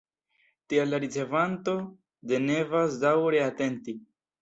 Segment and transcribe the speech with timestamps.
[0.73, 4.01] Tial la ricevanto ne devas daŭre atenti.